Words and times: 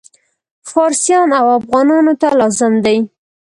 فارسیانو 0.71 1.33
او 1.41 1.47
افغانانو 1.59 2.13
ته 2.21 2.27
لازم 2.39 2.73
دي. 2.85 2.97